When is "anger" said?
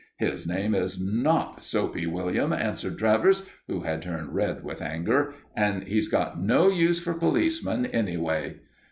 4.81-5.35